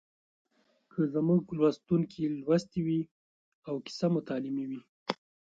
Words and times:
که 0.91 1.01
زموږ 1.13 1.43
لوستونکي 1.57 2.23
لوستې 2.41 2.79
وي 2.85 3.01
او 3.67 3.75
کیسه 3.85 4.07
مو 4.11 4.19
تعلیمي 4.29 4.65
وي 4.69 4.81